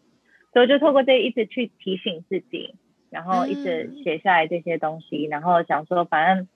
[0.58, 2.74] 所以我就透过这一直去提醒自己，
[3.12, 6.48] 然后一直写下来这些东西，嗯、然后想说反正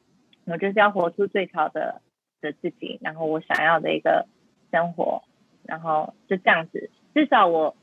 [0.46, 2.02] 我就是要活出最好的。
[2.42, 4.26] 的自己，然后我想要的一个
[4.72, 5.22] 生活，
[5.62, 7.76] 然后就这样子，至少我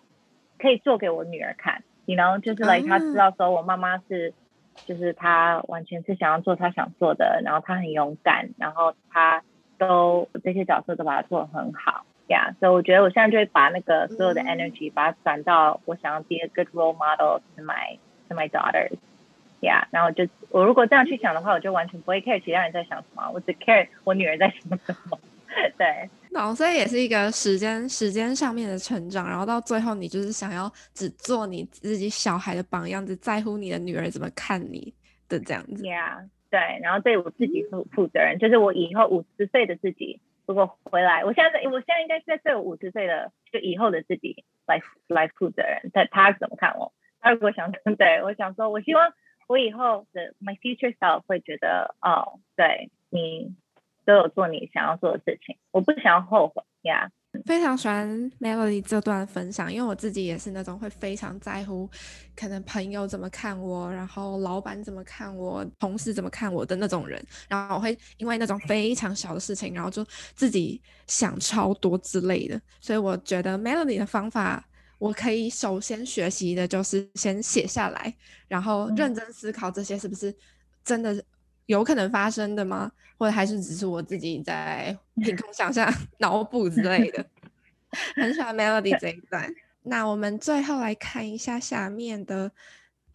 [0.59, 4.35] 可以做给我女儿看，你 know，就是来她知道说我妈妈是，
[4.85, 9.45] 就是她完全是想要做她想做的，然后她很勇敢，然后她
[9.79, 17.99] 都这些角色都把它做得很好，呀，所以我觉得我现在就会把那个所有的 energy 把它转到我想要 be a good role model to my
[18.29, 18.97] to my daughters。
[19.61, 25.19] 呀，yeah, 然后就我如果这样去想的话，我就完全不会 care 其他人在想什么，我只 care 我女儿在想什么。
[25.77, 34.93] 对，然后所以也是一个时间时间上面的成长，然后到最后你就是想要只做你自己小孩的榜样，只在乎你的女儿怎么看你
[35.29, 35.83] 的这样子。
[35.83, 46.93] Yeah，对，然后对我自己负负责任，就是我以后五十岁的自己如果回来，我现在我现在应该是在对我五十岁的就以后的自己来来负责任，但他怎么看我？
[47.21, 49.13] 他如果想对我想说，我希望。
[49.47, 53.57] 我以后的 my future self 会觉得，哦，对，你
[54.05, 57.11] 都有做你想要做的事情，我不想要后悔呀。
[57.47, 58.09] 非常喜欢
[58.41, 61.89] Melody 这段分享，因为我自己也是那种会非常在乎，
[62.37, 74.65] 可能朋友怎么看我，然后老板怎么看我，同事怎么看我的那种人，然后我会因为那种非常小的事情，然后就自己想超多之类的，所以我觉得 Melody 的方法。
[74.99, 78.13] 我可以首先学习的就是先写下来，
[78.49, 80.35] 然后认真思考这些是不是
[80.85, 81.25] 真的
[81.69, 82.91] 有可能发生的吗？
[83.19, 87.25] 或者还是只是我自己在 凭空想象、脑补之类的？
[88.17, 89.49] 很喜欢 Melody 这一段。
[89.83, 92.51] 那我们最后来看一下下面的，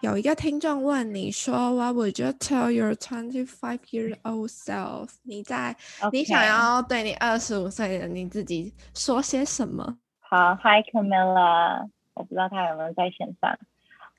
[0.01, 5.75] 有一个听众问你说：“What would you tell your twenty-five year old self？” 你在.
[6.11, 9.97] 你想要对你二十五岁的你自己说些什么？
[10.19, 13.57] 好，Hi Camilla，我不知道他有没有在线上。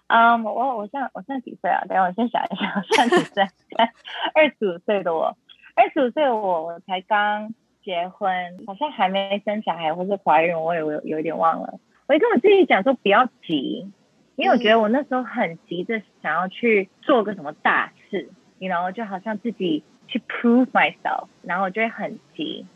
[0.07, 1.81] 嗯、um,，我我现在我现在几岁啊？
[1.89, 3.45] 等下我先想一下，我现在几岁？
[4.35, 5.37] 二十五岁的我，
[5.75, 8.31] 二十五岁的我，我才刚结婚，
[8.67, 11.81] 好像还没生小孩或是怀孕，我也有有一点忘了。
[12.07, 13.91] 我就跟我自己讲说不要急，
[14.37, 18.29] 因为我觉得我那时候很急着想要去做个什么大事，
[18.59, 22.67] 你 you know 就好像自己去 prove myself，然后我就会很急。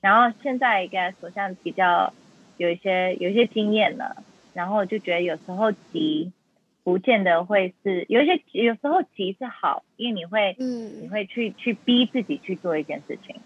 [0.00, 2.12] 然后现在应该说像比较。
[2.56, 6.30] 有一些有一些经验了，然后我就觉得有时候急，
[6.90, 13.36] 不见得会是有一些有时候急是好，因为你会嗯你会去去逼自己去做一件事情，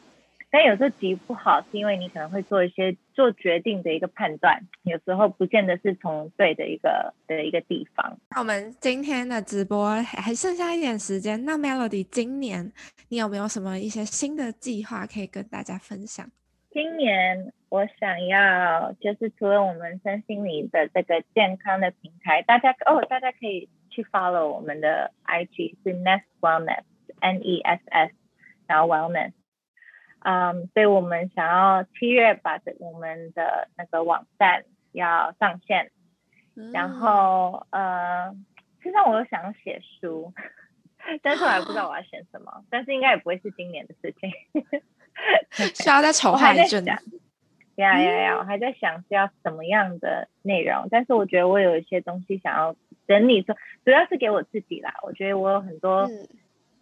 [0.51, 8.19] 但有时候急不好，是因为你可能会做一些做决定的一个判断，有时候不见得是从对的一个的一个地方。
[8.31, 12.73] 那我们今天的直播还剩下一点时间，那 Melody 今年
[13.11, 16.27] 你有没有什么一些新的计划可以跟大家分享？
[16.73, 26.85] 今年我想要就是除了我们身心灵的这个健康的平台，大家哦，大家可以去 follow 我们的 IG 是 Ness Wellness
[27.19, 28.15] N E S S，
[28.69, 29.33] 然后 Wellness，
[30.21, 35.91] 嗯，所以我们想要七月把这我们的那个网站要上线，
[36.73, 38.37] 然后呃，
[38.83, 40.33] 实际上我又想写书，
[41.23, 44.31] 但是我还不知道我要写什么，但是应该也不会是今年的事情。
[45.75, 46.85] 需要再筹划一阵。
[47.77, 48.39] 呀呀呀！
[48.39, 52.77] 我还在想是要什么样的内容，但是我觉得我有一些东西想要
[53.09, 54.95] 整理，说主要是给我自己啦。
[55.03, 56.29] 我觉得我有很多，嗯、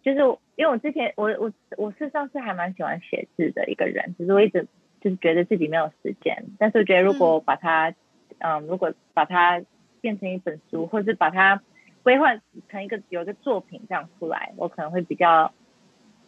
[0.03, 0.19] 就是
[0.55, 4.67] 因为我之前我我我事实上是还蛮喜欢写字的一个人，只是我一直
[5.01, 6.45] 就是觉得自己没有时间。
[6.59, 7.89] 但是我觉得如果把它，
[8.37, 9.63] 嗯，嗯，如果把它
[9.99, 11.61] 变成一本书，或者是把它
[12.03, 12.35] 规划
[12.69, 15.53] 成一个有一个作品这样出来，我可能会比较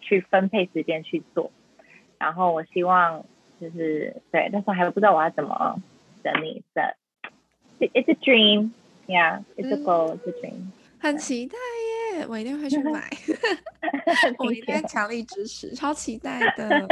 [0.01, 1.51] 去分配时间去做。
[2.17, 3.25] 然后我希望
[3.69, 5.81] 就是对，但是还不知道我要怎么
[6.23, 6.95] 整理的
[7.79, 8.71] it's a dream.
[9.07, 10.17] Yeah, it's a goal.
[10.17, 10.71] It's a dream.
[10.99, 11.55] 很期待
[12.17, 12.25] 耶！
[12.27, 13.09] 我一定会去买，
[14.39, 16.87] 我一定强力支持，超期待的。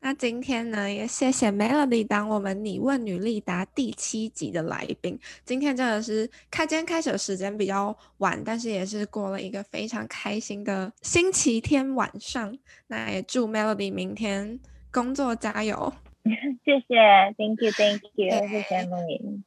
[0.00, 5.18] 那今天呢，也谢谢 Melody 当我们你问女力答第七集的来宾。
[5.44, 12.56] 今天真的是开，今天开始的时间比较晚，但是也是过了一个非常开心的星期天晚上。
[12.86, 14.60] 那也祝 Melody 明天
[14.94, 15.92] 工作加油。
[16.64, 16.94] 谢谢
[17.36, 19.44] ，Thank you，Thank you，谢谢梦莹。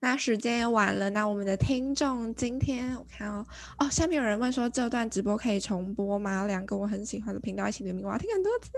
[0.00, 3.44] 那时间也晚了，那我们的听众今天我看哦
[3.78, 6.46] 哦，下面有人问说，这段直播可以重播吗？
[6.46, 8.70] 两个我很喜欢的频道一起联名，我要听很多次，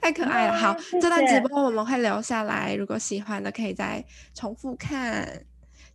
[0.00, 0.56] 太可爱了。
[0.56, 5.44] 好，谢谢，这段直播我们会留下来，如果喜欢的可以再重复看。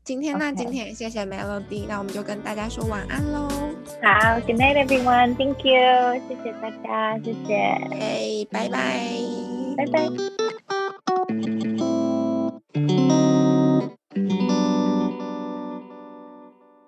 [0.03, 3.47] 今天呢，今天谢谢 Melody，那我们就跟大家说晚安喽。
[4.01, 7.55] 好，Good night everyone，Thank you，谢谢大家，谢谢。
[7.91, 9.07] 哎，拜拜。
[9.77, 10.09] 拜拜。